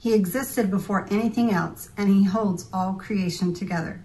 [0.00, 4.02] He existed before anything else, and he holds all creation together.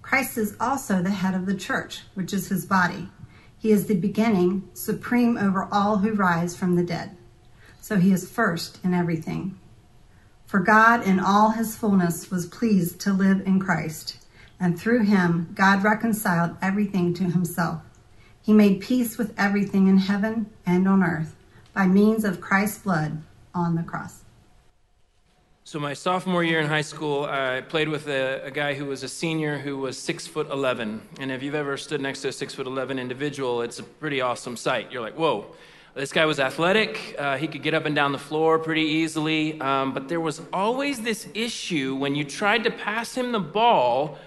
[0.00, 3.10] Christ is also the head of the church, which is his body.
[3.58, 7.18] He is the beginning, supreme over all who rise from the dead.
[7.82, 9.58] So he is first in everything.
[10.46, 14.24] For God in all his fullness was pleased to live in Christ,
[14.58, 17.82] and through him God reconciled everything to himself.
[18.40, 21.36] He made peace with everything in heaven and on earth
[21.74, 23.22] by means of Christ's blood
[23.54, 24.24] on the cross.
[25.70, 29.04] So, my sophomore year in high school, I played with a, a, guy who was
[29.04, 31.00] a senior who was six foot 11.
[31.20, 34.20] And if you've ever stood next to a six foot 11 individual, it's a pretty
[34.20, 34.90] awesome sight.
[34.90, 35.46] You're like, whoa.
[35.94, 37.14] This guy was athletic.
[37.16, 39.60] Uh, he could get up and down the floor pretty easily.
[39.60, 44.18] Um, but there was always this issue when you tried to pass him the ball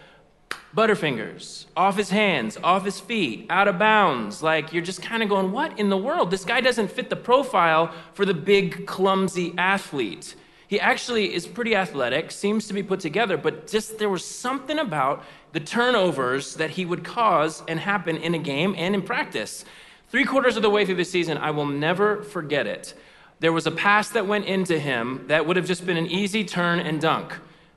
[0.73, 4.41] Butterfingers, off his hands, off his feet, out of bounds.
[4.41, 6.31] Like you're just kind of going, what in the world?
[6.31, 10.35] This guy doesn't fit the profile for the big, clumsy athlete.
[10.67, 14.79] He actually is pretty athletic, seems to be put together, but just there was something
[14.79, 19.65] about the turnovers that he would cause and happen in a game and in practice.
[20.09, 22.93] Three quarters of the way through the season, I will never forget it.
[23.39, 26.45] There was a pass that went into him that would have just been an easy
[26.45, 27.33] turn and dunk.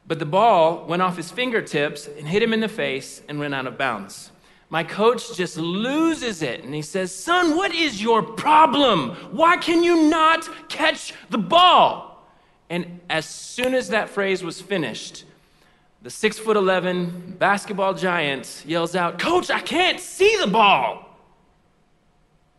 [0.06, 3.55] But the ball went off his fingertips and hit him in the face and went
[3.55, 4.31] out of bounds.
[4.69, 9.11] My coach just loses it and he says, Son, what is your problem?
[9.33, 12.16] Why can you not catch the ball?
[12.69, 15.25] And as soon as that phrase was finished,
[16.03, 21.09] the six foot 11 basketball giant yells out, Coach, I can't see the ball.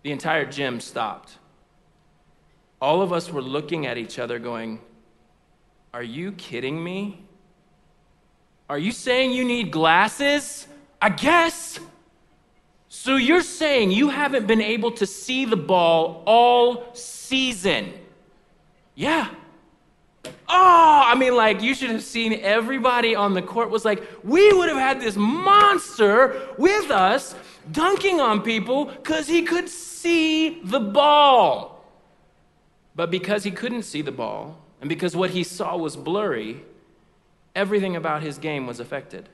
[0.03, 1.37] The entire gym stopped.
[2.81, 4.79] All of us were looking at each other, going,
[5.93, 7.23] Are you kidding me?
[8.69, 10.67] Are you saying you need glasses?
[11.01, 11.79] I guess.
[12.89, 17.93] So you're saying you haven't been able to see the ball all season?
[18.95, 19.29] Yeah.
[21.17, 24.69] I mean, like, you should have seen everybody on the court was like, we would
[24.69, 27.33] have had this monster with us
[27.71, 31.83] dunking on people because he could see the ball.
[32.95, 36.61] But because he couldn't see the ball, and because what he saw was blurry,
[37.55, 39.27] everything about his game was affected.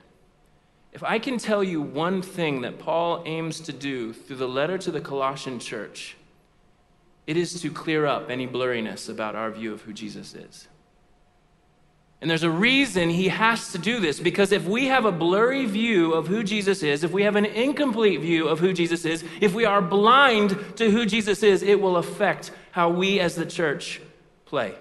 [0.94, 4.78] If I can tell you one thing that Paul aims to do through the letter
[4.78, 6.16] to the Colossian church,
[7.28, 10.70] it is to clear up any blurriness about our view of who Jesus is.
[12.24, 15.66] And there's a reason he has to do this because if we have a blurry
[15.66, 19.26] view of who Jesus is, if we have an incomplete view of who Jesus is,
[19.42, 23.46] if we are blind to who Jesus is, it will affect how we as the
[23.46, 24.00] church
[24.46, 24.74] play.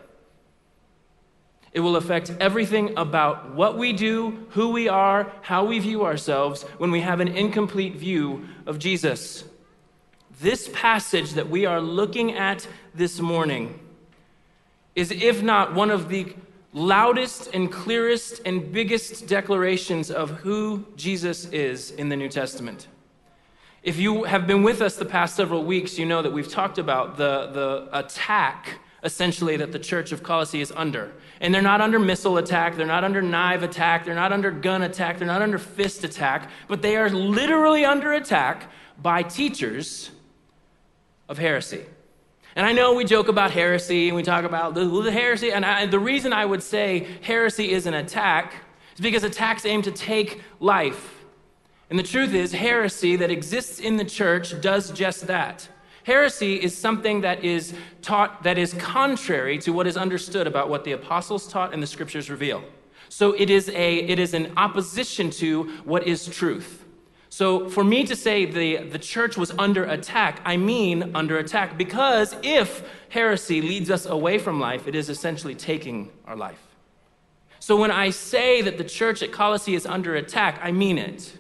[1.73, 6.63] It will affect everything about what we do, who we are, how we view ourselves
[6.79, 9.43] when we have an incomplete view of Jesus.
[10.41, 13.81] This passage that we are looking at this morning
[14.95, 16.37] is, if not one of the
[16.73, 22.89] loudest and clearest and biggest declarations of who Jesus is in the New Testament.
[23.83, 26.79] If you have been with us the past several weeks, you know that we've talked
[26.79, 31.11] about the, the attack essentially that the church of Colossae is under.
[31.41, 34.83] And they're not under missile attack, they're not under knife attack, they're not under gun
[34.83, 40.11] attack, they're not under fist attack, but they are literally under attack by teachers
[41.29, 41.85] of heresy.
[42.55, 45.65] And I know we joke about heresy and we talk about the, the heresy, and
[45.65, 48.55] I, the reason I would say heresy is an attack
[48.95, 51.25] is because attacks aim to take life.
[51.89, 55.69] And the truth is, heresy that exists in the church does just that.
[56.05, 60.85] Heresy is something that is taught that is contrary to what is understood about what
[60.85, 62.65] the apostles taught and the scriptures reveal.
[63.09, 66.82] So it is, a, it is an opposition to what is truth.
[67.43, 71.77] So for me to say the, the church was under attack, I mean under attack
[71.77, 76.63] because if heresy leads us away from life, it is essentially taking our life.
[77.59, 81.37] So when I say that the church at Colossae is under attack, I mean it.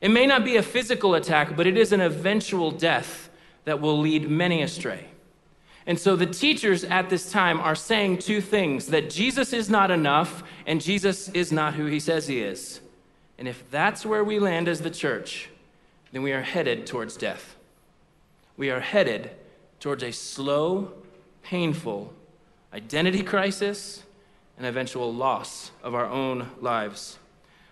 [0.00, 3.28] It may not be a physical attack, but it is an eventual death
[3.64, 5.08] that will lead many astray.
[5.84, 9.90] And so the teachers at this time are saying two things that Jesus is not
[9.90, 12.80] enough and Jesus is not who he says he is.
[13.38, 15.48] And if that's where we land as the church,
[16.12, 17.56] then we are headed towards death.
[18.56, 19.30] We are headed
[19.80, 20.92] towards a slow,
[21.42, 22.12] painful
[22.72, 24.02] identity crisis
[24.56, 27.18] and eventual loss of our own lives.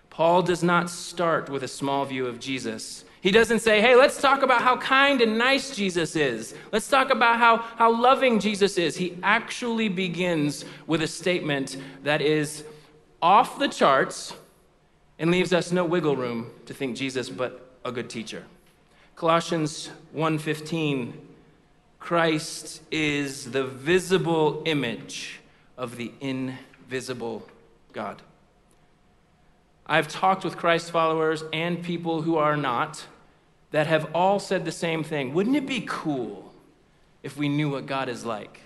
[0.09, 3.03] Paul does not start with a small view of Jesus.
[3.21, 6.53] He doesn't say, hey, let's talk about how kind and nice Jesus is.
[6.71, 8.97] Let's talk about how, how loving Jesus is.
[8.97, 12.63] He actually begins with a statement that is
[13.21, 14.33] off the charts
[15.19, 18.43] and leaves us no wiggle room to think Jesus but a good teacher.
[19.15, 21.13] Colossians 1:15
[21.99, 25.39] Christ is the visible image
[25.77, 27.47] of the invisible
[27.93, 28.21] God.
[29.85, 33.05] I've talked with Christ followers and people who are not
[33.71, 35.33] that have all said the same thing.
[35.33, 36.53] Wouldn't it be cool
[37.21, 38.61] if we knew what God is like?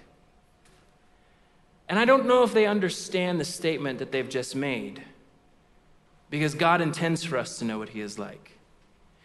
[1.88, 5.04] And I don't know if they understand the statement that they've just made
[6.30, 8.54] because God intends for us to know what He is like.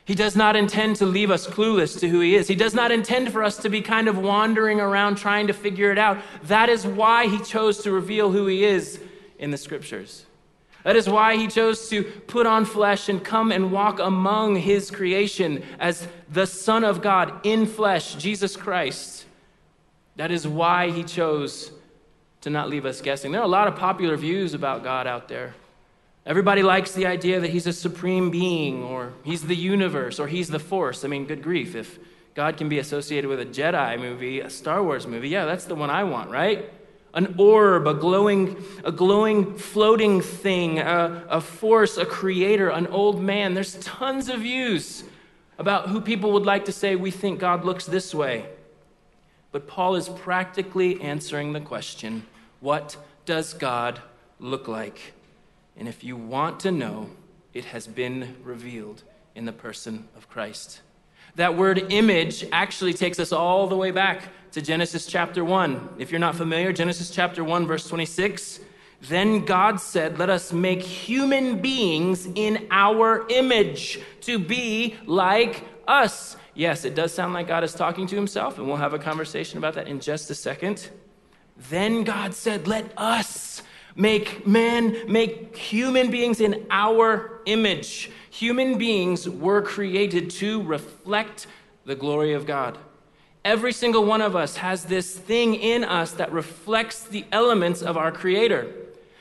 [0.05, 2.49] He does not intend to leave us clueless to who He is.
[2.49, 5.93] He does not intend for us to be kind of wandering around trying to figure
[5.93, 6.19] it out.
[6.45, 9.01] That is why He chose to reveal who He is
[9.39, 10.27] in the Scriptures.
[10.85, 14.91] That is why he chose to put on flesh and come and walk among his
[14.91, 19.27] creation as the Son of God in flesh, Jesus Christ.
[20.17, 21.71] That is why he chose
[22.41, 23.31] to not leave us guessing.
[23.31, 25.55] There are a lot of popular views about God out there.
[26.25, 30.49] Everybody likes the idea that he's a supreme being, or he's the universe, or he's
[30.49, 31.05] the force.
[31.05, 31.75] I mean, good grief.
[31.75, 31.99] If
[32.35, 35.75] God can be associated with a Jedi movie, a Star Wars movie, yeah, that's the
[35.75, 36.71] one I want, right?
[37.15, 43.21] an orb, a glowing, a glowing floating thing, a, a force, a creator, an old
[43.21, 43.55] man.
[43.55, 45.05] There's tons of views
[45.59, 48.47] about who people would like to say we think God looks this way.
[49.51, 52.25] But Paul is practically answering the question
[52.61, 52.97] what
[53.27, 54.01] does God
[54.39, 55.13] look like?
[55.77, 57.11] And if you want to know,
[57.55, 59.03] it has been revealed
[59.35, 60.81] in the person of Christ.
[61.37, 65.95] That word image actually takes us all the way back to Genesis chapter 1.
[65.99, 68.61] If you're not familiar, Genesis chapter 1, verse 26.
[69.03, 76.37] Then God said, Let us make human beings in our image to be like us.
[76.55, 79.59] Yes, it does sound like God is talking to himself, and we'll have a conversation
[79.59, 80.91] about that in just a second.
[81.71, 83.63] Then God said, Let us
[83.97, 88.11] make man, make human beings in our image.
[88.31, 91.47] Human beings were created to reflect
[91.85, 92.79] the glory of God.
[93.45, 97.97] Every single one of us has this thing in us that reflects the elements of
[97.97, 98.73] our Creator.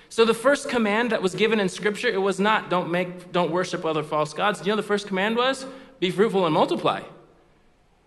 [0.09, 3.51] So the first command that was given in Scripture, it was not don't make, don't
[3.51, 4.59] worship other false gods.
[4.59, 5.65] You know the first command was
[5.99, 7.01] be fruitful and multiply.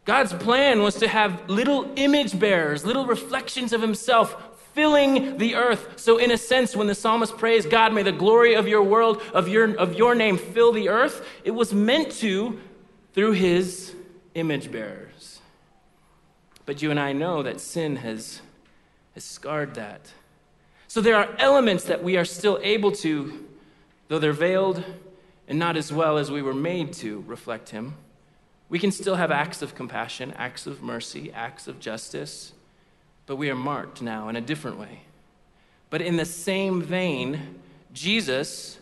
[0.04, 5.94] God's plan was to have little image bearers, little reflections of Himself filling the earth.
[5.96, 9.22] So, in a sense, when the psalmist prays, God, may the glory of your world,
[9.32, 12.60] of your, of your name fill the earth, it was meant to
[13.14, 13.94] through His
[14.34, 15.40] image bearers.
[16.66, 18.40] But you and I know that sin has,
[19.14, 20.12] has scarred that.
[20.88, 23.46] So there are elements that we are still able to,
[24.08, 24.84] though they're veiled
[25.46, 27.94] and not as well as we were made to reflect Him.
[28.68, 32.52] We can still have acts of compassion, acts of mercy, acts of justice,
[33.26, 35.00] but we are marked now in a different way.
[35.90, 37.60] But in the same vein,
[37.92, 38.78] Jesus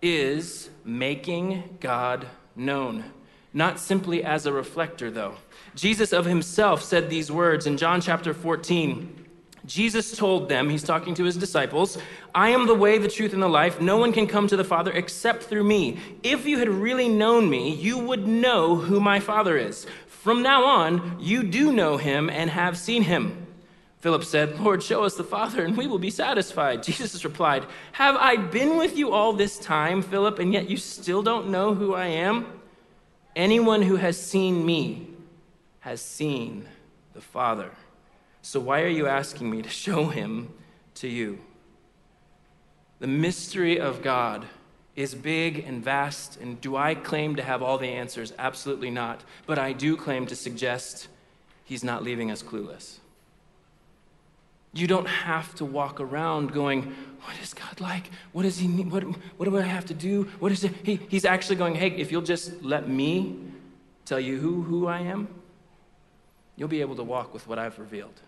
[0.00, 2.26] is making God
[2.56, 3.04] known,
[3.52, 5.34] not simply as a reflector, though.
[5.74, 9.24] Jesus of himself said these words in John chapter 14.
[9.66, 11.96] Jesus told them, he's talking to his disciples,
[12.34, 13.80] I am the way, the truth, and the life.
[13.80, 15.98] No one can come to the Father except through me.
[16.22, 19.86] If you had really known me, you would know who my Father is.
[20.06, 23.43] From now on, you do know him and have seen him.
[24.04, 26.82] Philip said, Lord, show us the Father, and we will be satisfied.
[26.82, 31.22] Jesus replied, Have I been with you all this time, Philip, and yet you still
[31.22, 32.60] don't know who I am?
[33.34, 35.08] Anyone who has seen me
[35.80, 36.68] has seen
[37.14, 37.70] the Father.
[38.42, 40.52] So why are you asking me to show him
[40.96, 41.38] to you?
[42.98, 44.44] The mystery of God
[44.94, 48.34] is big and vast, and do I claim to have all the answers?
[48.38, 49.24] Absolutely not.
[49.46, 51.08] But I do claim to suggest
[51.64, 52.98] he's not leaving us clueless.
[54.74, 58.10] You don't have to walk around going, What is God like?
[58.32, 58.90] What does he need?
[58.90, 59.04] What,
[59.36, 60.24] what do I have to do?
[60.40, 60.74] What is it?
[60.82, 63.38] He, he's actually going, Hey, if you'll just let me
[64.04, 65.28] tell you who, who I am,
[66.56, 68.20] you'll be able to walk with what I've revealed.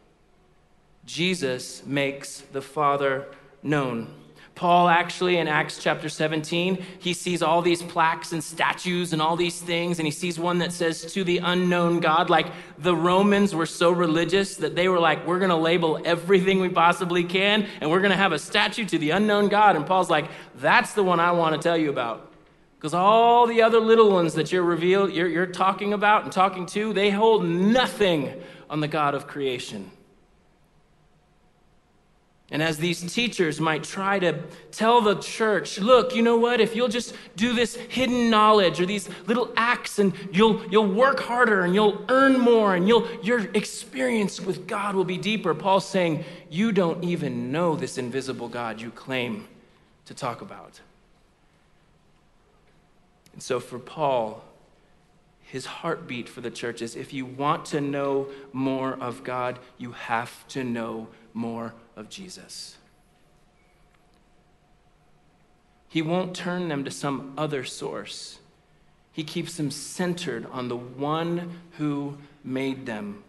[1.04, 3.26] Jesus makes the Father
[3.62, 4.12] known.
[4.56, 9.36] Paul actually in Acts chapter 17, he sees all these plaques and statues and all
[9.36, 12.30] these things, and he sees one that says to the unknown God.
[12.30, 12.46] Like
[12.78, 16.70] the Romans were so religious that they were like, we're going to label everything we
[16.70, 19.76] possibly can, and we're going to have a statue to the unknown God.
[19.76, 22.32] And Paul's like, that's the one I want to tell you about.
[22.78, 26.64] Because all the other little ones that you're revealed, you're, you're talking about and talking
[26.66, 28.32] to, they hold nothing
[28.70, 29.90] on the God of creation.
[32.50, 36.60] And as these teachers might try to tell the church, look, you know what?
[36.60, 41.18] If you'll just do this hidden knowledge or these little acts and you'll, you'll work
[41.18, 45.54] harder and you'll earn more and you'll, your experience with God will be deeper.
[45.54, 49.48] Paul's saying, you don't even know this invisible God you claim
[50.04, 50.80] to talk about.
[53.32, 54.44] And so for Paul,
[55.42, 59.92] his heartbeat for the church is if you want to know more of God, you
[59.92, 62.76] have to know more of Jesus.
[65.88, 68.38] He won't turn them to some other source.
[69.12, 73.22] He keeps them centered on the one who made them.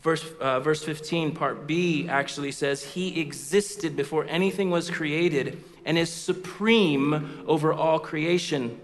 [0.00, 5.98] Verse, uh, verse 15, part B, actually says, He existed before anything was created and
[5.98, 8.80] is supreme over all creation.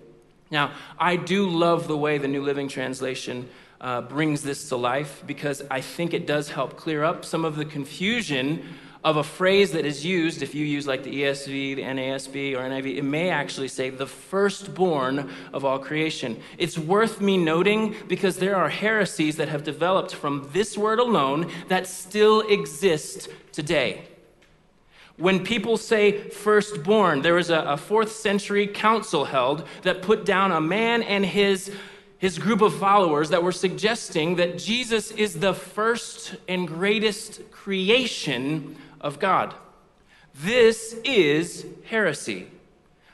[0.51, 3.49] Now, I do love the way the New Living Translation
[3.81, 7.57] uh, brings this to life because I think it does help clear up some of
[7.57, 8.65] the confusion
[9.05, 12.59] of a phrase that is used, if you use like the ESV, the NASB, or
[12.59, 16.41] NIV, it may actually say the firstborn of all creation.
[16.59, 21.51] It's worth me noting because there are heresies that have developed from this word alone
[21.69, 24.09] that still exist today.
[25.17, 30.53] When people say firstborn, there was a, a fourth century council held that put down
[30.53, 31.73] a man and his
[32.19, 38.77] his group of followers that were suggesting that Jesus is the first and greatest creation
[39.01, 39.55] of God.
[40.35, 42.49] This is heresy.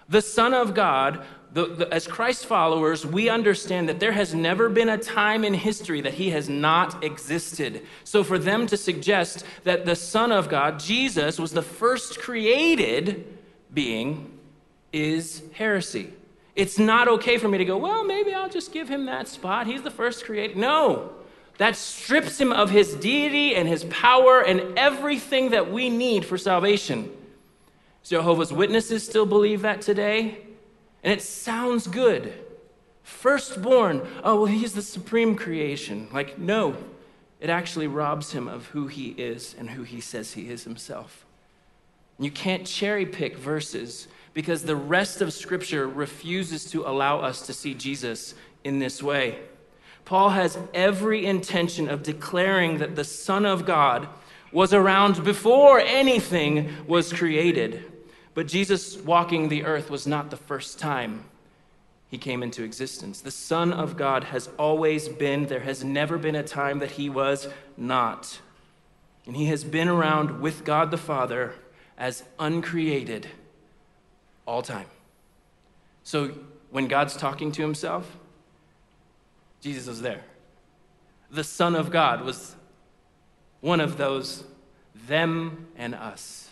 [0.09, 4.69] The Son of God, the, the, as Christ followers, we understand that there has never
[4.69, 7.87] been a time in history that he has not existed.
[8.05, 13.25] So for them to suggest that the Son of God, Jesus, was the first created
[13.73, 14.39] being
[14.93, 16.13] is heresy.
[16.55, 19.67] It's not okay for me to go, well, maybe I'll just give him that spot.
[19.67, 20.57] He's the first created.
[20.57, 21.13] No.
[21.59, 26.37] That strips him of his deity and his power and everything that we need for
[26.37, 27.11] salvation.
[28.03, 30.39] Jehovah's Witnesses still believe that today,
[31.03, 32.33] and it sounds good.
[33.03, 36.09] Firstborn, oh, well, he's the supreme creation.
[36.13, 36.77] Like, no,
[37.41, 41.25] it actually robs him of who he is and who he says he is himself.
[42.19, 47.53] You can't cherry pick verses because the rest of Scripture refuses to allow us to
[47.53, 48.35] see Jesus
[48.65, 49.39] in this way.
[50.05, 54.09] Paul has every intention of declaring that the Son of God
[54.53, 57.83] was around before anything was created.
[58.35, 61.25] But Jesus walking the earth was not the first time
[62.09, 63.21] he came into existence.
[63.21, 67.11] The Son of God has always been, there has never been a time that he
[67.11, 68.41] was not.
[69.27, 71.55] And he has been around with God the Father
[71.99, 73.27] as uncreated
[74.47, 74.87] all time.
[76.05, 76.33] So
[76.71, 78.17] when God's talking to himself,
[79.65, 80.21] Jesus was there.
[81.31, 82.55] The Son of God was
[83.63, 84.45] one of those
[85.09, 86.51] them and us.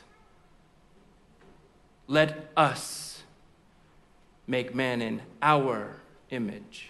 [2.07, 3.23] Let us
[4.47, 5.97] make man in our
[6.31, 6.89] image.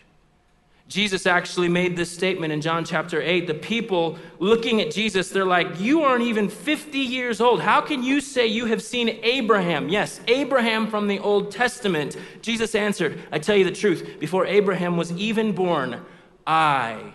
[0.86, 3.48] Jesus actually made this statement in John chapter 8.
[3.48, 7.62] The people looking at Jesus, they're like, You aren't even 50 years old.
[7.62, 9.88] How can you say you have seen Abraham?
[9.88, 12.16] Yes, Abraham from the Old Testament.
[12.42, 16.00] Jesus answered, I tell you the truth, before Abraham was even born,
[16.46, 17.12] I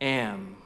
[0.00, 0.56] am.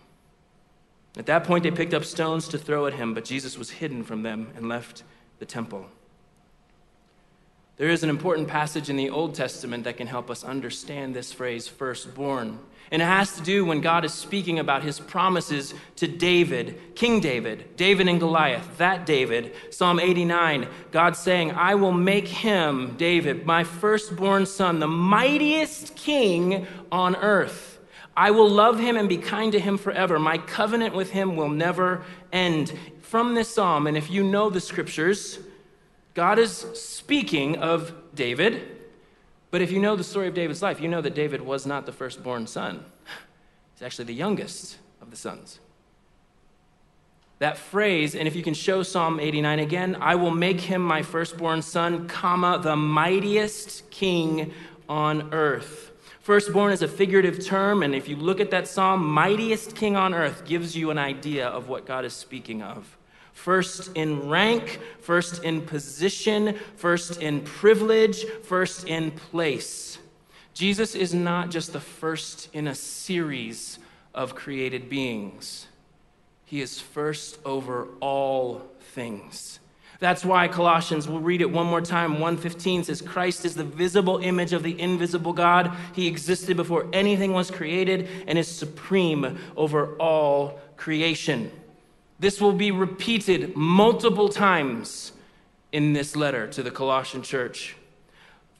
[1.17, 4.05] At that point, they picked up stones to throw at him, but Jesus was hidden
[4.05, 5.03] from them and left
[5.39, 5.87] the temple.
[7.81, 11.33] There is an important passage in the Old Testament that can help us understand this
[11.33, 12.59] phrase, firstborn.
[12.91, 17.21] And it has to do when God is speaking about his promises to David, King
[17.21, 19.55] David, David and Goliath, that David.
[19.71, 26.67] Psalm 89, God saying, I will make him, David, my firstborn son, the mightiest king
[26.93, 27.80] on earth.
[28.17, 30.19] I will love him and be kind to him forever.
[30.19, 32.73] My covenant with him will never end.
[33.03, 35.39] From this psalm, and if you know the scriptures,
[36.15, 38.79] God is speaking of David.
[39.51, 41.87] But if you know the story of David's life, you know that David was not
[41.87, 42.85] the firstborn son.
[43.75, 45.59] He's actually the youngest of the sons.
[47.41, 51.03] That phrase, and if you can show Psalm 89 again, I will make him my
[51.03, 54.53] firstborn son, comma, the mightiest king
[54.89, 55.90] on earth.
[56.21, 60.13] Firstborn is a figurative term, and if you look at that psalm, mightiest king on
[60.13, 62.99] earth gives you an idea of what God is speaking of.
[63.33, 69.99] First in rank, first in position, first in privilege, first in place.
[70.53, 73.79] Jesus is not just the first in a series
[74.15, 75.69] of created beings,
[76.45, 78.63] He is first over all
[78.93, 79.59] things.
[80.01, 84.19] That's why Colossians, we'll read it one more time, 115 says, Christ is the visible
[84.19, 85.77] image of the invisible God.
[85.95, 91.53] He existed before anything was created and is supreme over all creation.
[92.19, 95.13] This will be repeated multiple times
[95.71, 97.77] in this letter to the Colossian church.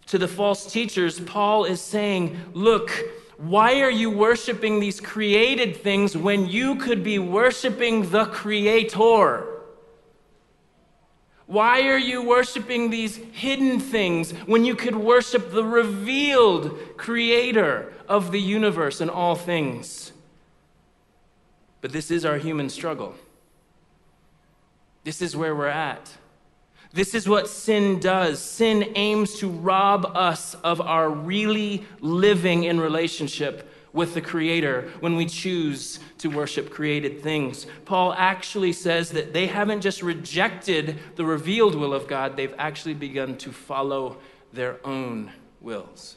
[0.09, 2.91] To the false teachers, Paul is saying, Look,
[3.39, 9.50] why are you worshiping these created things when you could be worshiping the Creator?
[11.51, 18.31] Why are you worshiping these hidden things when you could worship the revealed Creator of
[18.31, 20.13] the universe and all things?
[21.81, 23.17] But this is our human struggle.
[25.03, 26.13] This is where we're at.
[26.93, 28.41] This is what sin does.
[28.41, 35.17] Sin aims to rob us of our really living in relationship with the Creator when
[35.17, 37.67] we choose to worship created things.
[37.85, 42.95] Paul actually says that they haven't just rejected the revealed will of God, they've actually
[42.95, 44.19] begun to follow
[44.53, 46.17] their own wills.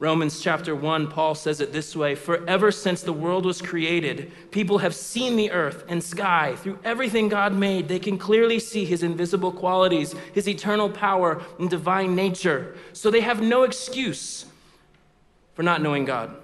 [0.00, 4.32] Romans chapter 1, Paul says it this way For ever since the world was created,
[4.50, 6.56] people have seen the earth and sky.
[6.56, 11.68] Through everything God made, they can clearly see his invisible qualities, his eternal power, and
[11.68, 12.76] divine nature.
[12.94, 14.46] So they have no excuse
[15.52, 16.34] for not knowing God.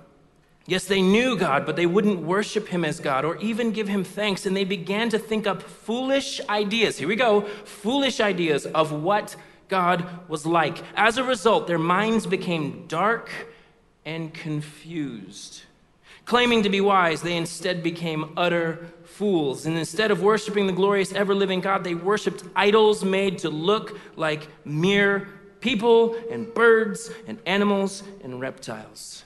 [0.68, 4.02] Yes, they knew God, but they wouldn't worship him as God or even give him
[4.02, 4.46] thanks.
[4.46, 6.99] And they began to think up foolish ideas.
[6.99, 9.37] Here we go foolish ideas of what
[9.68, 10.82] God was like.
[10.96, 13.30] As a result, their minds became dark
[14.04, 15.62] and confused.
[16.25, 19.66] Claiming to be wise, they instead became utter fools.
[19.66, 23.96] And instead of worshiping the glorious, ever living God, they worshiped idols made to look
[24.16, 25.28] like mere
[25.61, 29.23] people and birds and animals and reptiles.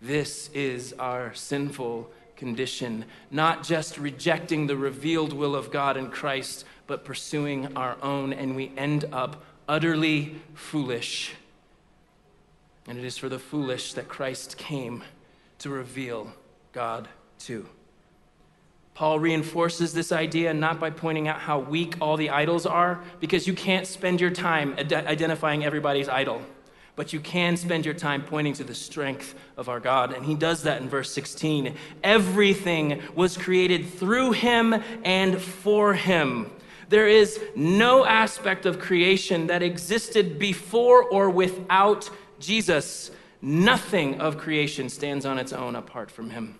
[0.00, 6.64] This is our sinful condition, not just rejecting the revealed will of God in Christ
[6.86, 11.34] but pursuing our own, and we end up utterly foolish.
[12.86, 15.02] And it is for the foolish that Christ came
[15.58, 16.32] to reveal
[16.72, 17.08] God
[17.40, 17.66] to.
[18.94, 23.46] Paul reinforces this idea not by pointing out how weak all the idols are, because
[23.46, 26.40] you can't spend your time identifying everybody's idol,
[26.96, 30.14] but you can spend your time pointing to the strength of our God.
[30.14, 31.74] And he does that in verse 16.
[32.02, 36.50] Everything was created through him and for him.
[36.88, 42.08] There is no aspect of creation that existed before or without
[42.40, 43.10] Jesus.
[43.42, 46.58] Nothing of creation stands on its own apart from him.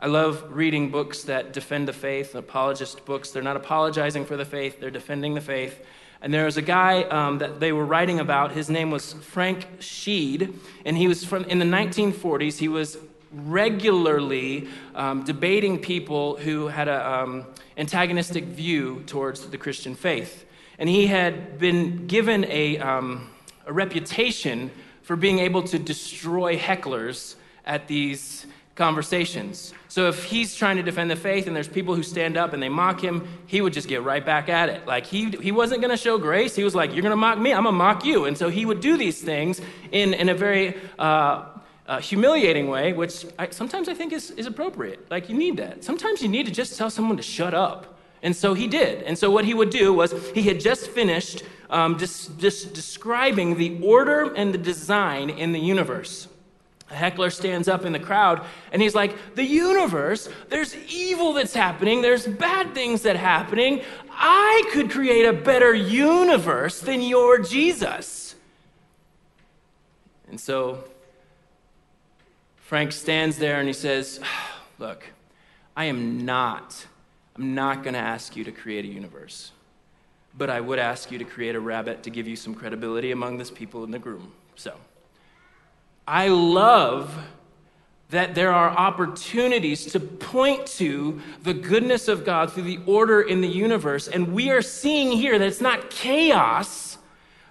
[0.00, 3.32] I love reading books that defend the faith, apologist books.
[3.32, 5.84] They're not apologizing for the faith, they're defending the faith.
[6.20, 8.52] And there was a guy um, that they were writing about.
[8.52, 10.54] His name was Frank Sheed,
[10.84, 12.58] and he was from in the 1940s.
[12.58, 12.98] He was
[13.32, 20.44] regularly um, debating people who had a um, antagonistic view towards the Christian faith.
[20.78, 23.30] And he had been given a, um,
[23.66, 24.70] a reputation
[25.02, 28.46] for being able to destroy hecklers at these
[28.78, 29.74] conversations.
[29.88, 32.62] So if he's trying to defend the faith and there's people who stand up and
[32.62, 34.86] they mock him, he would just get right back at it.
[34.86, 36.54] Like he, he wasn't going to show grace.
[36.54, 38.24] He was like, You're going to mock me, I'm going to mock you.
[38.24, 39.60] And so he would do these things
[39.92, 41.46] in, in a very uh,
[41.86, 45.10] uh, humiliating way, which I, sometimes I think is, is appropriate.
[45.10, 45.82] Like, you need that.
[45.82, 47.98] Sometimes you need to just tell someone to shut up.
[48.22, 49.02] And so he did.
[49.02, 53.56] And so what he would do was he had just finished um, just, just describing
[53.56, 56.28] the order and the design in the universe.
[56.90, 61.54] A heckler stands up in the crowd and he's like, The universe, there's evil that's
[61.54, 63.82] happening, there's bad things that are happening.
[64.10, 68.34] I could create a better universe than your Jesus.
[70.28, 70.84] And so
[72.56, 74.20] Frank stands there and he says,
[74.78, 75.04] Look,
[75.76, 76.86] I am not,
[77.36, 79.52] I'm not going to ask you to create a universe,
[80.36, 83.38] but I would ask you to create a rabbit to give you some credibility among
[83.38, 84.32] this people in the room.
[84.54, 84.74] So,
[86.08, 87.14] I love
[88.08, 93.42] that there are opportunities to point to the goodness of God through the order in
[93.42, 94.08] the universe.
[94.08, 96.96] And we are seeing here that it's not chaos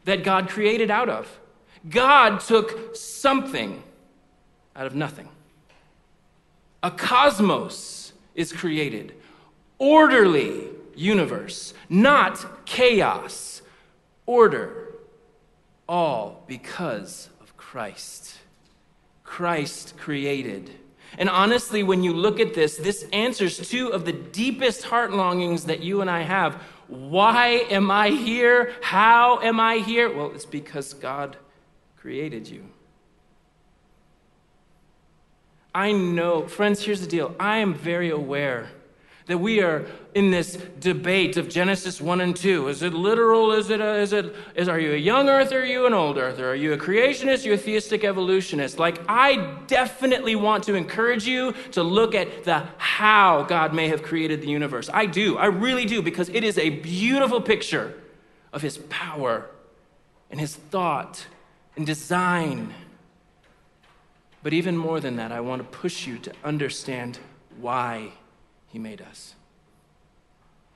[0.06, 1.40] that God created out of.
[1.88, 3.84] God took something
[4.76, 5.30] out of nothing.
[6.82, 9.14] A cosmos is created,
[9.78, 13.62] orderly universe, not chaos,
[14.26, 14.96] order,
[15.88, 18.37] all because of Christ.
[19.28, 20.72] Christ created.
[21.18, 25.66] And honestly, when you look at this, this answers two of the deepest heart longings
[25.66, 26.56] that you and I have.
[26.88, 28.74] Why am I here?
[28.82, 30.16] How am I here?
[30.16, 31.38] Well, it's because God
[31.98, 32.66] created you.
[35.76, 37.36] I know, friends, here's the deal.
[37.40, 38.70] I am very aware
[39.28, 39.86] that we are
[40.16, 42.70] in this debate of Genesis 1 and 2.
[42.70, 43.52] Is it literal?
[43.52, 45.94] Is it, a, is it, is, are you a young earth or are you an
[45.94, 46.40] old earth?
[46.40, 47.44] Are you a creationist?
[47.44, 48.80] Are you a theistic evolutionist?
[48.80, 54.02] Like, I definitely want to encourage you to look at the how God may have
[54.02, 54.90] created the universe.
[54.94, 55.38] I do.
[55.38, 57.94] I really do, because it is a beautiful picture
[58.54, 59.50] of his power
[60.32, 61.28] and his thought
[61.76, 62.74] and design.
[64.42, 67.20] But even more than that, I want to push you to understand
[67.60, 68.14] why
[68.78, 69.34] he made us.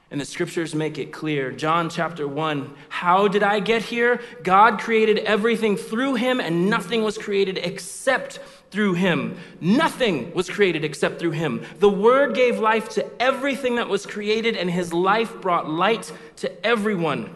[0.09, 1.51] And the scriptures make it clear.
[1.51, 4.19] John chapter 1 How did I get here?
[4.41, 8.39] God created everything through him, and nothing was created except
[8.71, 9.37] through him.
[9.59, 11.63] Nothing was created except through him.
[11.77, 16.65] The Word gave life to everything that was created, and his life brought light to
[16.65, 17.35] everyone.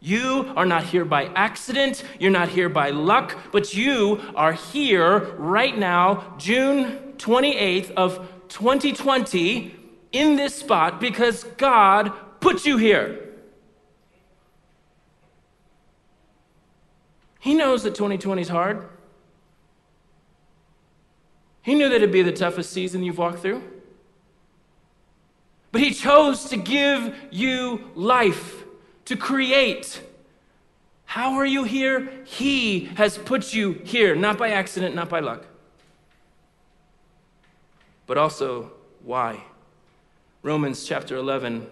[0.00, 5.34] You are not here by accident, you're not here by luck, but you are here
[5.38, 9.83] right now, June 28th of 2020
[10.14, 13.20] in this spot because God put you here.
[17.40, 18.86] He knows that 2020 is hard.
[21.62, 23.62] He knew that it'd be the toughest season you've walked through.
[25.72, 28.64] But He chose to give you life,
[29.06, 30.00] to create.
[31.06, 32.08] How are you here?
[32.24, 35.44] He has put you here, not by accident, not by luck.
[38.06, 38.70] But also,
[39.02, 39.42] why?
[40.44, 41.66] Romans chapter 11,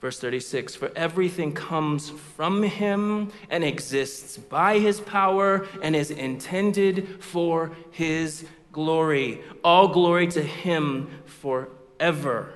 [0.00, 7.22] verse 36 For everything comes from him and exists by his power and is intended
[7.22, 9.40] for his glory.
[9.62, 12.52] All glory to him forever.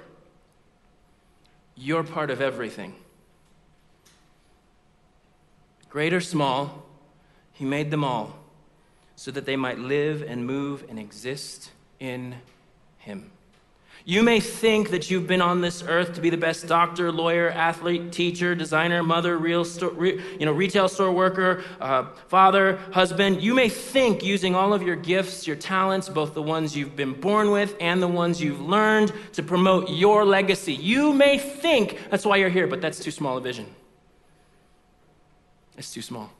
[1.76, 2.96] You're part of everything.
[5.88, 6.84] Great or small,
[7.52, 8.36] he made them all
[9.14, 11.70] so that they might live and move and exist
[12.00, 12.34] in
[12.98, 13.31] him.
[14.04, 17.50] You may think that you've been on this earth to be the best doctor, lawyer,
[17.50, 23.42] athlete, teacher, designer, mother, real store, re, you know, retail store worker, uh, father, husband.
[23.42, 27.12] You may think using all of your gifts, your talents, both the ones you've been
[27.12, 30.74] born with and the ones you've learned, to promote your legacy.
[30.74, 33.66] You may think that's why you're here, but that's too small a vision.
[35.78, 36.32] It's too small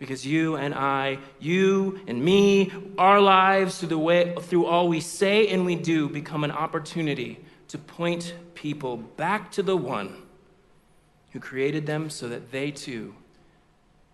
[0.00, 4.98] because you and I, you and me, our lives through the way through all we
[4.98, 10.22] say and we do become an opportunity to point people back to the one
[11.32, 13.14] who created them so that they too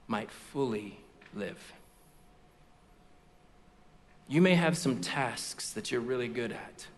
[0.09, 0.99] might fully
[1.33, 1.72] live.
[4.29, 6.88] You may have some tasks that you're really good at,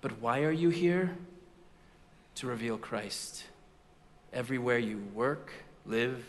[0.00, 1.14] but why are you here?
[2.36, 3.44] To reveal Christ
[4.32, 5.52] everywhere you work,
[5.84, 6.24] live,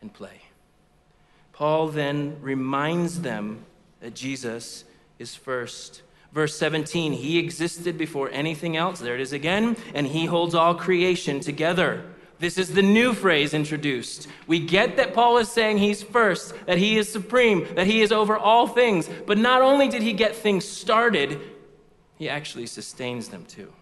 [0.00, 0.40] and play.
[1.52, 3.64] Paul then reminds them
[4.00, 4.84] that Jesus
[5.18, 6.02] is first.
[6.32, 9.00] Verse 17, he existed before anything else.
[9.00, 9.76] There it is again.
[9.94, 12.04] And he holds all creation together.
[12.38, 14.26] This is the new phrase introduced.
[14.48, 18.10] We get that Paul is saying he's first, that he is supreme, that he is
[18.10, 19.08] over all things.
[19.26, 21.38] But not only did he get things started,
[22.18, 23.72] he actually sustains them too.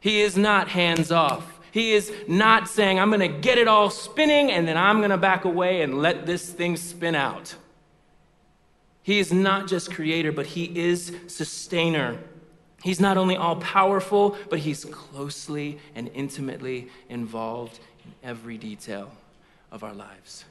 [0.00, 1.55] He is not hands off.
[1.76, 5.10] He is not saying, I'm going to get it all spinning and then I'm going
[5.10, 7.54] to back away and let this thing spin out.
[9.02, 12.16] He is not just creator, but he is sustainer.
[12.82, 19.12] He's not only all powerful, but he's closely and intimately involved in every detail
[19.70, 20.46] of our lives.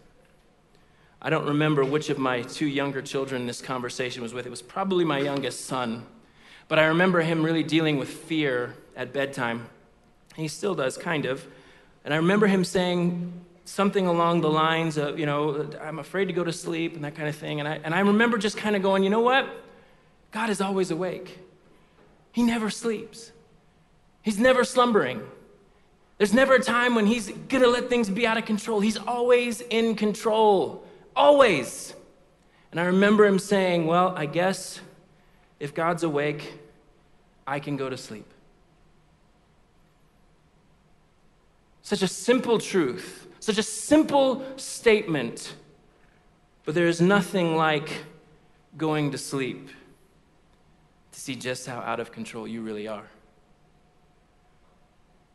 [1.20, 4.46] I don't remember which of my two younger children this conversation was with.
[4.46, 6.06] It was probably my youngest son.
[6.68, 9.70] But I remember him really dealing with fear at bedtime.
[10.36, 11.45] He still does, kind of.
[12.04, 13.34] And I remember him saying
[13.65, 17.15] something along the lines of, you know, I'm afraid to go to sleep and that
[17.15, 17.60] kind of thing.
[17.60, 19.48] And I, and I remember just kind of going, you know what?
[20.32, 21.39] God is always awake.
[22.32, 23.32] He never sleeps,
[24.21, 25.21] He's never slumbering.
[26.17, 28.80] There's never a time when He's going to let things be out of control.
[28.80, 30.86] He's always in control.
[31.13, 31.93] Always.
[32.71, 34.82] And I remember him saying, well, I guess
[35.60, 36.54] if God's awake,
[37.48, 38.30] I can go to sleep.
[41.86, 45.54] Such a simple truth, such a simple statement,
[46.63, 48.06] but there is nothing like
[48.76, 49.69] going to sleep
[51.12, 53.06] to see just how out of control you really are.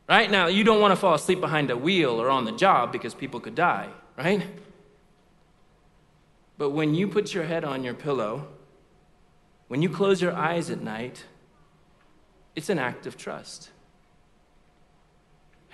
[0.09, 2.91] Right now, you don't want to fall asleep behind a wheel or on the job
[2.91, 3.87] because people could die,
[4.17, 4.45] right?
[6.57, 8.49] But when you put your head on your pillow,
[9.69, 11.23] when you close your eyes at night,
[12.57, 13.69] it's an act of trust.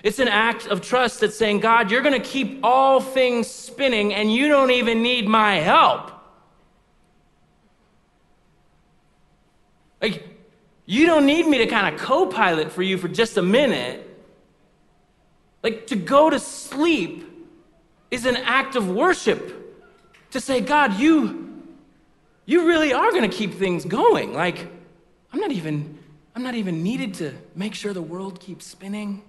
[0.04, 4.14] It's an act of trust that's saying, God, you're going to keep all things spinning
[4.14, 6.12] and you don't even need my help.
[10.02, 10.24] Like,
[10.90, 14.04] You don't need me to kind of co pilot for you for just a minute.
[15.62, 17.26] Like to go to sleep
[18.10, 19.54] is an act of worship.
[20.32, 21.64] To say, God, you,
[22.46, 24.34] you really are going to keep things going.
[24.34, 24.68] Like,
[25.34, 25.98] I'm not even,
[26.36, 29.24] I'm not even needed to make sure the world keeps spinning.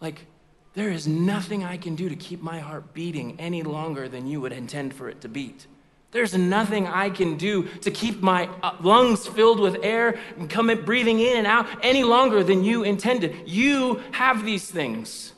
[0.00, 0.26] Like,
[0.74, 4.40] there is nothing I can do to keep my heart beating any longer than you
[4.40, 5.66] would intend for it to beat.
[6.12, 10.66] There's nothing I can do to keep my uh, lungs filled with air and come
[10.84, 13.48] breathing in and out any longer than you intended.
[13.48, 15.32] You have these things.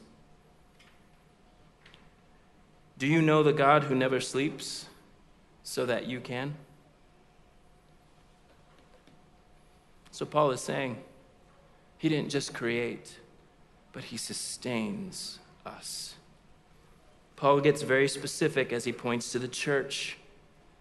[2.96, 4.86] Do you know the God who never sleeps
[5.62, 6.54] so that you can?
[10.10, 11.02] So Paul is saying
[11.98, 13.18] he didn't just create,
[13.92, 16.14] but he sustains us.
[17.36, 20.16] Paul gets very specific as he points to the church.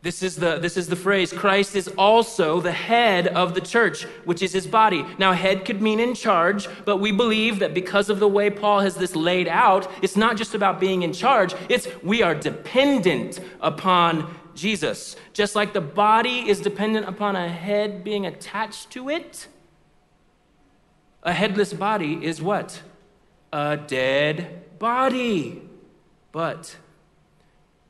[0.03, 4.03] This is, the, this is the phrase Christ is also the head of the church,
[4.25, 5.05] which is his body.
[5.19, 8.79] Now, head could mean in charge, but we believe that because of the way Paul
[8.79, 13.39] has this laid out, it's not just about being in charge, it's we are dependent
[13.61, 15.15] upon Jesus.
[15.33, 19.47] Just like the body is dependent upon a head being attached to it,
[21.23, 22.81] a headless body is what?
[23.53, 25.61] A dead body.
[26.31, 26.75] But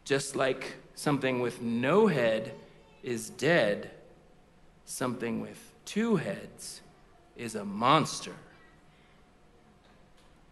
[0.03, 2.53] just like Something with no head
[3.01, 3.89] is dead.
[4.85, 6.81] Something with two heads
[7.35, 8.35] is a monster.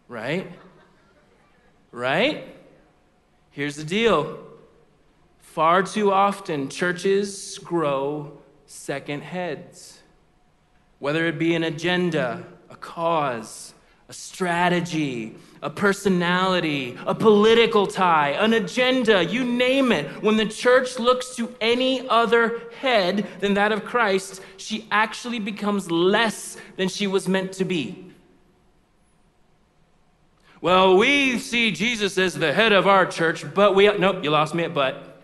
[0.08, 0.50] Right?
[1.92, 2.52] Right?
[3.52, 4.40] Here's the deal.
[5.38, 10.00] Far too often, churches grow second heads,
[10.98, 13.72] whether it be an agenda, a cause,
[14.10, 20.04] a strategy, a personality, a political tie, an agenda, you name it.
[20.20, 25.92] When the church looks to any other head than that of Christ, she actually becomes
[25.92, 28.04] less than she was meant to be.
[30.60, 33.86] Well, we see Jesus as the head of our church, but we.
[33.96, 35.22] Nope, you lost me at but.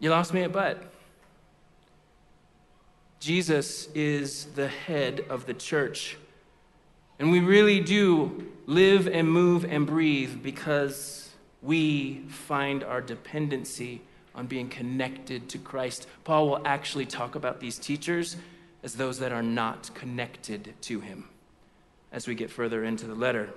[0.00, 0.89] You lost me at but.
[3.20, 6.16] Jesus is the head of the church.
[7.18, 11.28] And we really do live and move and breathe because
[11.60, 14.00] we find our dependency
[14.34, 16.06] on being connected to Christ.
[16.24, 18.36] Paul will actually talk about these teachers
[18.82, 21.28] as those that are not connected to him
[22.12, 23.50] as we get further into the letter.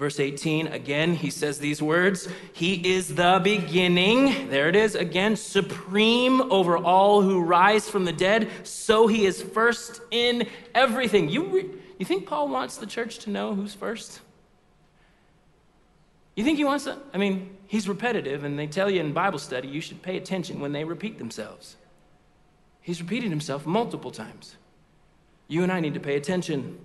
[0.00, 5.36] Verse 18, again, he says these words He is the beginning, there it is again,
[5.36, 11.28] supreme over all who rise from the dead, so he is first in everything.
[11.28, 14.22] You, re- you think Paul wants the church to know who's first?
[16.34, 16.96] You think he wants to?
[17.12, 20.60] I mean, he's repetitive, and they tell you in Bible study you should pay attention
[20.60, 21.76] when they repeat themselves.
[22.80, 24.56] He's repeated himself multiple times.
[25.46, 26.78] You and I need to pay attention.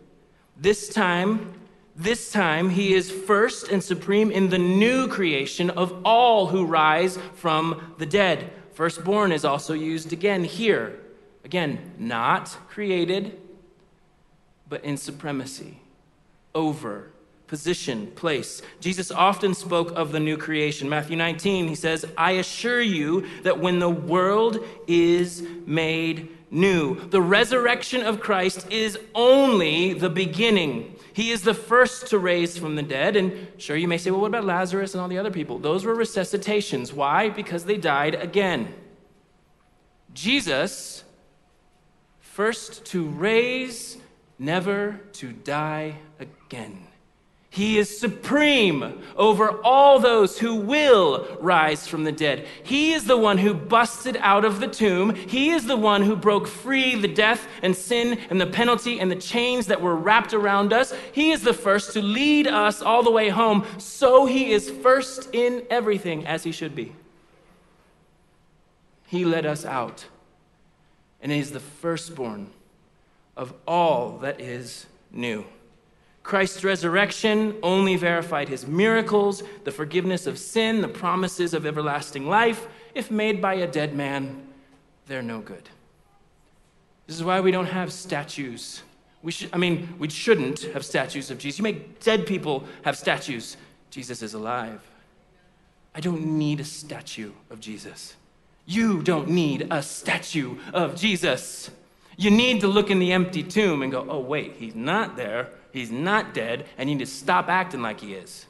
[0.57, 1.53] This time,
[1.95, 7.17] this time, he is first and supreme in the new creation of all who rise
[7.35, 8.51] from the dead.
[8.73, 10.99] Firstborn is also used again here.
[11.45, 13.39] Again, not created,
[14.67, 15.79] but in supremacy,
[16.53, 17.11] over,
[17.47, 18.61] position, place.
[18.79, 20.89] Jesus often spoke of the new creation.
[20.89, 27.21] Matthew 19, he says, I assure you that when the world is made new, the
[27.21, 30.95] resurrection of Christ is only the beginning.
[31.13, 33.15] He is the first to raise from the dead.
[33.15, 35.59] And sure, you may say, well, what about Lazarus and all the other people?
[35.59, 36.93] Those were resuscitations.
[36.93, 37.29] Why?
[37.29, 38.73] Because they died again.
[40.13, 41.03] Jesus,
[42.19, 43.97] first to raise,
[44.39, 46.87] never to die again.
[47.55, 52.45] He is supreme over all those who will rise from the dead.
[52.63, 55.15] He is the one who busted out of the tomb.
[55.15, 59.09] He is the one who broke free the death and sin and the penalty and
[59.09, 60.93] the chains that were wrapped around us.
[61.13, 63.65] He is the first to lead us all the way home.
[63.77, 66.93] So he is first in everything as he should be.
[69.07, 70.07] He led us out
[71.21, 72.49] and is the firstborn
[73.37, 75.45] of all that is new.
[76.25, 82.67] Christ's resurrection only verified his miracles, the forgiveness of sin, the promises of everlasting life.
[82.95, 84.47] If made by a dead man,
[85.05, 85.69] they're no good.
[87.05, 88.81] This is why we don't have statues.
[89.21, 91.59] We should, I mean, we shouldn't have statues of Jesus.
[91.59, 93.55] You make dead people have statues.
[93.91, 94.81] Jesus is alive.
[95.93, 98.15] I don't need a statue of Jesus.
[98.65, 101.69] You don't need a statue of Jesus.
[102.17, 105.49] You need to look in the empty tomb and go, oh, wait, he's not there.
[105.75, 108.45] He's not dead, and you need to stop acting like he is.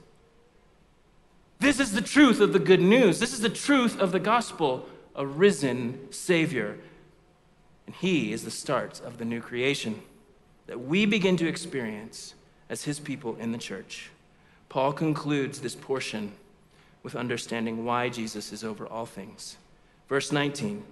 [1.58, 3.20] This is the truth of the good news.
[3.20, 6.78] This is the truth of the gospel a risen Savior.
[7.88, 10.04] And He is the start of the new creation
[10.68, 12.36] that we begin to experience
[12.70, 14.12] as His people in the church.
[14.70, 16.34] Paul concludes this portion
[17.02, 19.58] with understanding why Jesus is over all things.
[20.08, 20.84] Verse 19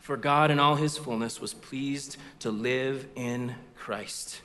[0.00, 4.40] For God in all His fullness was pleased to live in Christ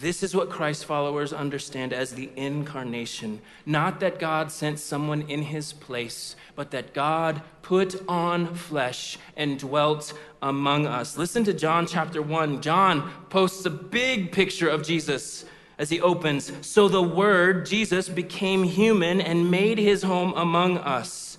[0.00, 3.40] this is what Christ followers understand as the incarnation.
[3.66, 9.58] Not that God sent someone in his place, but that God put on flesh and
[9.58, 11.18] dwelt among us.
[11.18, 12.62] Listen to John chapter 1.
[12.62, 15.44] John posts a big picture of Jesus
[15.78, 16.50] as he opens.
[16.62, 21.38] So the Word, Jesus, became human and made his home among us.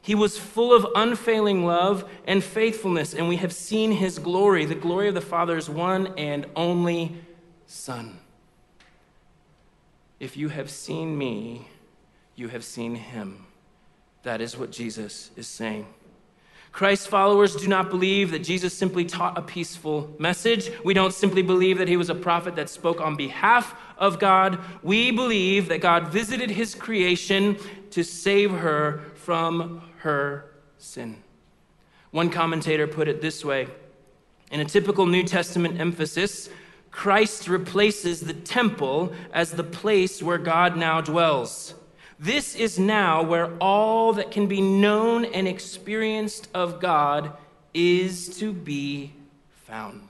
[0.00, 4.74] He was full of unfailing love and faithfulness, and we have seen his glory, the
[4.74, 7.16] glory of the Father's one and only
[7.72, 8.18] Son.
[10.20, 11.68] If you have seen me,
[12.36, 13.46] you have seen him.
[14.24, 15.86] That is what Jesus is saying.
[16.70, 20.70] Christ's followers do not believe that Jesus simply taught a peaceful message.
[20.84, 24.58] We don't simply believe that he was a prophet that spoke on behalf of God.
[24.82, 27.56] We believe that God visited his creation
[27.90, 31.22] to save her from her sin.
[32.10, 33.66] One commentator put it this way
[34.50, 36.50] In a typical New Testament emphasis,
[36.92, 41.74] Christ replaces the temple as the place where God now dwells.
[42.18, 47.32] This is now where all that can be known and experienced of God
[47.74, 49.12] is to be
[49.64, 50.08] found.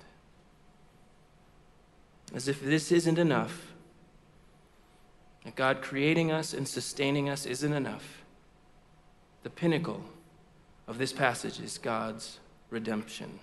[2.34, 3.72] As if this isn't enough,
[5.44, 8.22] that God creating us and sustaining us isn't enough.
[9.44, 10.04] The pinnacle
[10.86, 12.40] of this passage is God's
[12.70, 13.38] redemption.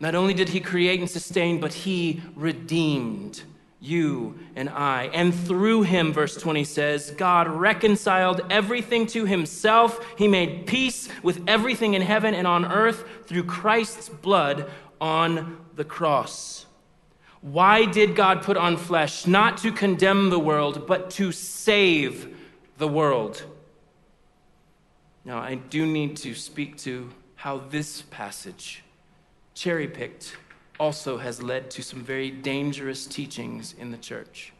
[0.00, 3.42] Not only did he create and sustain, but he redeemed
[3.80, 5.04] you and I.
[5.12, 10.04] And through him, verse 20 says, God reconciled everything to himself.
[10.16, 15.84] He made peace with everything in heaven and on earth through Christ's blood on the
[15.84, 16.66] cross.
[17.40, 19.26] Why did God put on flesh?
[19.26, 22.36] Not to condemn the world, but to save
[22.78, 23.44] the world.
[25.24, 28.82] Now, I do need to speak to how this passage
[29.58, 30.36] cherry picked
[30.78, 34.52] also has led to some very dangerous teachings in the church.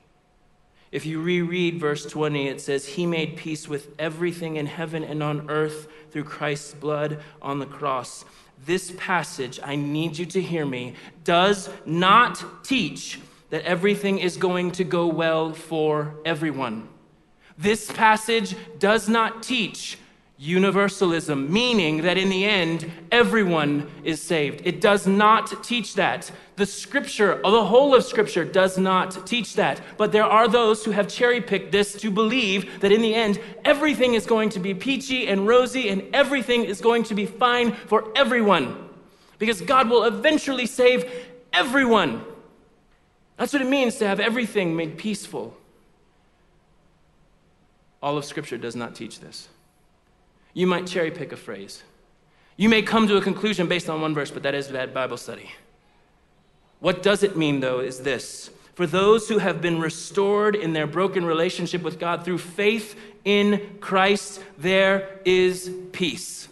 [0.90, 5.22] If you reread verse 20, it says, He made peace with everything in heaven and
[5.22, 8.24] on earth through Christ's blood on the cross.
[8.66, 14.72] This passage, I need you to hear me, does not teach that everything is going
[14.72, 16.88] to go well for everyone.
[17.56, 19.98] This passage does not teach
[20.38, 24.62] universalism, meaning that in the end, everyone is saved.
[24.64, 26.30] It does not teach that.
[26.54, 29.80] The scripture, the whole of scripture, does not teach that.
[29.96, 33.40] But there are those who have cherry picked this to believe that in the end,
[33.64, 37.72] everything is going to be peachy and rosy and everything is going to be fine
[37.72, 38.88] for everyone.
[39.38, 41.04] Because God will eventually save
[41.52, 42.24] everyone.
[43.36, 45.56] That's what it means to have everything made peaceful.
[48.00, 49.48] All of scripture does not teach this.
[50.54, 51.82] You might cherry pick a phrase.
[52.56, 55.16] You may come to a conclusion based on one verse, but that is bad Bible
[55.16, 55.52] study.
[56.80, 60.86] What does it mean, though, is this for those who have been restored in their
[60.86, 66.48] broken relationship with God through faith in Christ, there is peace.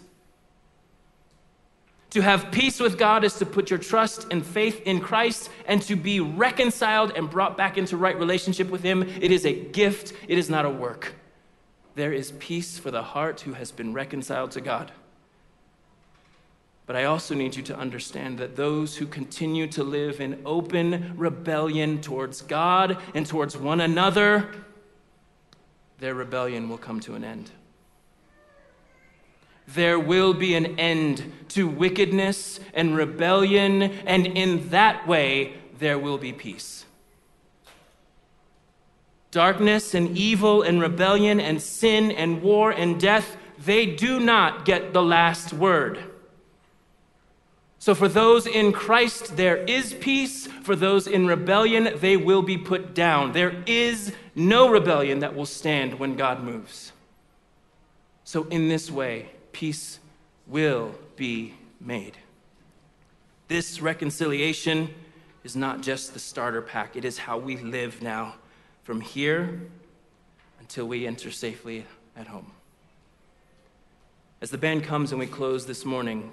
[2.11, 5.81] To have peace with God is to put your trust and faith in Christ and
[5.83, 9.03] to be reconciled and brought back into right relationship with Him.
[9.03, 11.13] It is a gift, it is not a work
[11.97, 14.91] there is peace for the heart who has been reconciled to God.
[16.85, 21.15] But I also need you to understand that those who continue to live in open
[21.17, 24.51] rebellion towards God and towards one another,
[25.97, 27.49] their rebellion will come to an end.
[29.67, 36.19] There will be an end to wickedness and rebellion, and in that way, there will
[36.19, 36.85] be peace.
[39.31, 44.93] Darkness and evil and rebellion and sin and war and death, they do not get
[44.93, 45.99] the last word.
[47.79, 50.47] So, for those in Christ, there is peace.
[50.47, 53.33] For those in rebellion, they will be put down.
[53.33, 56.91] There is no rebellion that will stand when God moves.
[58.23, 59.99] So, in this way, peace
[60.47, 62.17] will be made.
[63.47, 64.93] This reconciliation
[65.43, 68.35] is not just the starter pack, it is how we live now
[68.87, 69.59] from here
[70.61, 71.85] until we enter safely
[72.15, 72.49] at home.
[74.39, 76.31] As the band comes and we close this morning,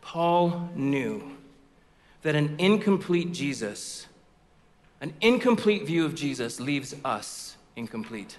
[0.00, 1.36] Paul knew
[2.22, 4.08] that an incomplete Jesus,
[5.00, 8.36] an incomplete view of Jesus, leaves us incomplete.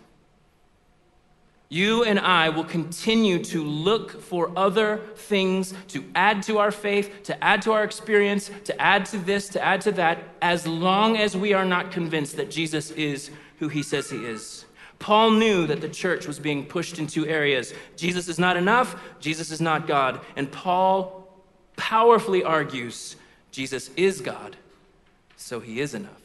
[1.69, 7.23] You and I will continue to look for other things to add to our faith,
[7.23, 11.17] to add to our experience, to add to this, to add to that, as long
[11.17, 14.65] as we are not convinced that Jesus is who he says he is.
[14.99, 18.95] Paul knew that the church was being pushed in two areas Jesus is not enough,
[19.19, 20.21] Jesus is not God.
[20.35, 21.27] And Paul
[21.75, 23.15] powerfully argues
[23.51, 24.55] Jesus is God,
[25.35, 26.21] so he is enough.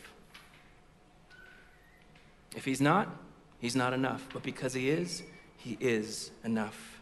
[2.57, 3.09] If he's not,
[3.61, 4.27] he's not enough.
[4.33, 5.23] But because he is,
[5.57, 7.01] he is enough.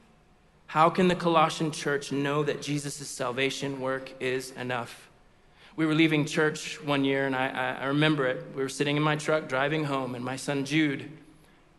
[0.66, 5.08] How can the Colossian church know that Jesus' salvation work is enough?
[5.76, 8.44] We were leaving church one year, and I, I, remember it.
[8.54, 11.08] We were sitting in my truck driving home, and my son Jude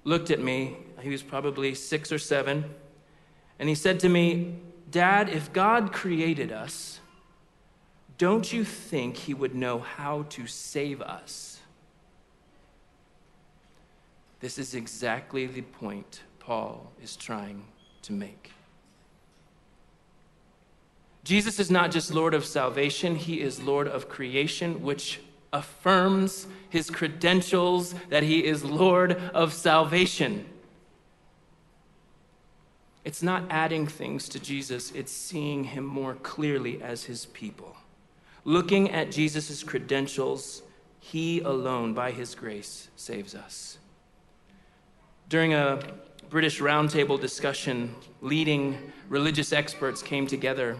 [0.05, 0.77] looked at me.
[1.01, 2.63] He was probably six or seven,
[3.59, 4.55] and he said to me,
[4.89, 6.99] Dad, if God created us,
[8.17, 11.58] don't you think he would know how to save us?
[14.39, 17.63] This is exactly the point Paul is trying
[18.03, 18.51] to make.
[21.23, 25.19] Jesus is not just Lord of salvation, he is Lord of creation, which
[25.51, 30.45] affirms his credentials that he is Lord of salvation.
[33.03, 37.75] It's not adding things to Jesus, it's seeing him more clearly as his people.
[38.45, 40.61] Looking at Jesus' credentials,
[40.99, 43.78] he alone, by his grace, saves us.
[45.29, 45.79] During a
[46.31, 50.75] British roundtable discussion, leading religious experts came together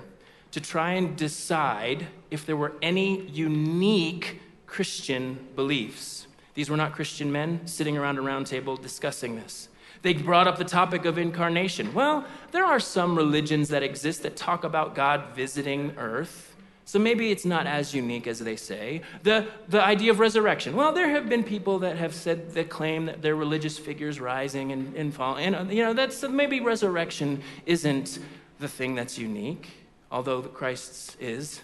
[0.52, 6.26] to try and decide if there were any unique Christian beliefs.
[6.56, 9.70] These were not Christian men sitting around a roundtable discussing this.
[10.02, 11.94] They brought up the topic of incarnation.
[11.94, 16.49] Well, there are some religions that exist that talk about God visiting earth.
[16.90, 19.04] So maybe it's not as unique as they say.
[19.22, 20.76] The, the idea of resurrection.
[20.76, 24.72] Well, there have been people that have said, that claim that they're religious figures rising
[24.72, 25.46] and, and falling.
[25.46, 28.18] And, uh, you know, that's maybe resurrection isn't
[28.58, 29.70] the thing that's unique,
[30.12, 31.62] although Christ's is.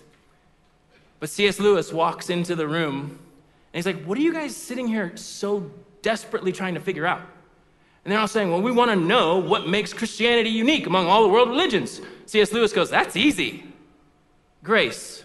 [1.19, 1.59] But C.S.
[1.59, 3.17] Lewis walks into the room
[3.73, 5.71] and he's like, What are you guys sitting here so
[6.03, 7.21] desperately trying to figure out?
[8.03, 11.23] And they're all saying, Well, we want to know what makes Christianity unique among all
[11.23, 11.99] the world religions.
[12.27, 12.53] C.S.
[12.53, 13.71] Lewis goes, That's easy
[14.65, 15.23] grace.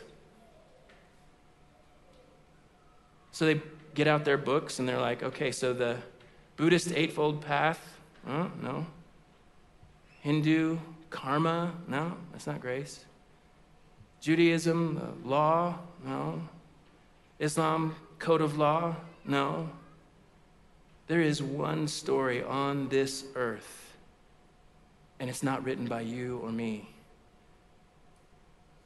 [3.33, 3.61] So they
[3.95, 5.97] get out their books and they're like, okay, so the
[6.57, 7.81] Buddhist Eightfold Path,
[8.29, 8.87] oh, no.
[10.21, 10.79] Hindu,
[11.09, 13.07] karma, no, that's not grace.
[14.21, 16.43] Judaism, law, no.
[17.39, 19.71] Islam, code of law, no.
[21.07, 23.97] There is one story on this earth,
[25.19, 26.91] and it's not written by you or me.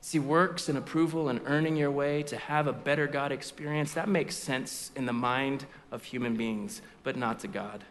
[0.04, 4.06] See, works and approval and earning your way to have a better God experience, that
[4.06, 7.84] makes sense in the mind of human beings, but not to God.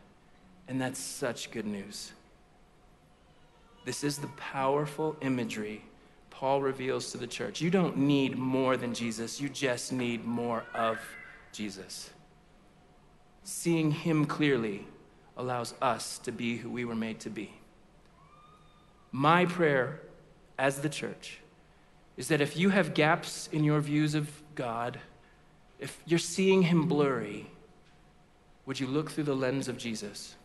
[0.67, 2.11] And that's such good news.
[3.83, 5.85] This is the powerful imagery
[6.29, 7.61] Paul reveals to the church.
[7.61, 10.99] You don't need more than Jesus, you just need more of
[11.51, 12.11] Jesus.
[13.43, 14.85] Seeing him clearly
[15.35, 17.55] allows us to be who we were made to be.
[19.11, 20.01] My prayer
[20.59, 21.39] as the church
[22.17, 24.99] is that if you have gaps in your views of God,
[25.79, 27.47] if you're seeing Him blurry,
[28.65, 30.35] would you look through the lens of Jesus?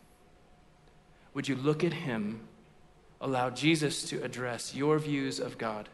[1.33, 2.41] Would you look at Him,
[3.21, 5.89] allow Jesus to address your views of God?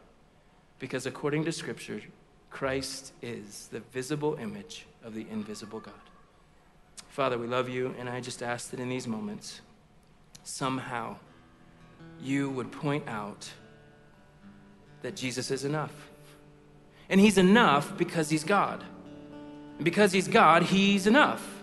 [0.78, 2.00] Because according to Scripture,
[2.50, 5.94] Christ is the visible image of the invisible God.
[7.08, 9.60] Father, we love you, and I just ask that in these moments,
[10.42, 11.16] somehow,
[12.20, 13.50] you would point out
[15.06, 15.92] that Jesus is enough.
[17.08, 18.82] And he's enough because he's God.
[19.76, 21.62] And because he's God, he's enough.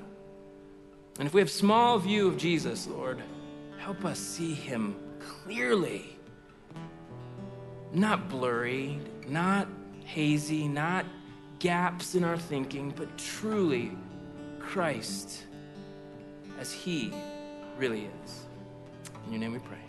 [1.20, 3.22] And if we have small view of Jesus, Lord,
[3.80, 6.16] help us see him clearly.
[7.92, 9.68] Not blurry, not
[10.06, 11.06] hazy, not
[11.60, 13.92] gaps in our thinking, but truly
[14.58, 15.44] Christ
[16.62, 17.12] as he
[17.78, 18.46] really is.
[19.26, 19.83] In your name we pray.